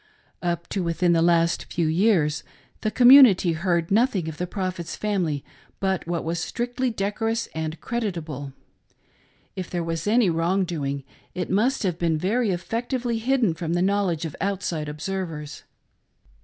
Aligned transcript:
Up 0.41 0.67
to. 0.69 0.81
within 0.81 1.13
the 1.13 1.21
last 1.21 1.65
few 1.71 1.85
years 1.85 2.43
the 2.81 2.89
community 2.89 3.53
heard 3.53 3.91
nothing 3.91 4.27
of 4.27 4.37
the 4.39 4.47
Prophet's 4.47 4.95
family 4.95 5.45
but 5.79 6.07
what 6.07 6.23
was 6.23 6.39
strictly 6.39 6.89
decorous 6.89 7.45
and 7.53 7.79
creditable. 7.79 8.51
If 9.55 9.69
there 9.69 9.83
was 9.83 10.07
any 10.07 10.27
wrong 10.31 10.65
doing 10.65 11.03
,it 11.35 11.51
must 11.51 11.83
have 11.83 11.99
been 11.99 12.17
very 12.17 12.49
effectually 12.49 13.19
hidden 13.19 13.53
from 13.53 13.73
the 13.73 13.81
knowledge 13.83 14.25
of 14.25 14.35
outside 14.41 14.89
observers. 14.89 15.65